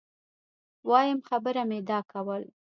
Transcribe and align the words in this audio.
وایم 0.89 1.19
خبره 1.29 1.63
مي 1.69 1.79
دا 1.89 1.99
کول 2.11 2.43